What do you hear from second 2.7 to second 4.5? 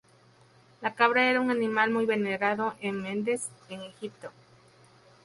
en Mendes en Egipto.